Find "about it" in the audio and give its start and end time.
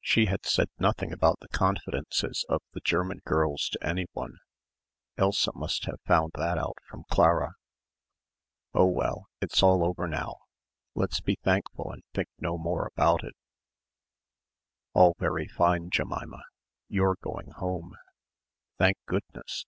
12.96-13.34